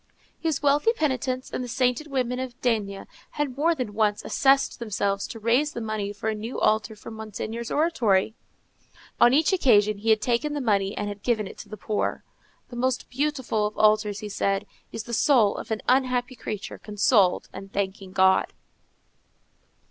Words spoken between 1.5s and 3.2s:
and the sainted women of D——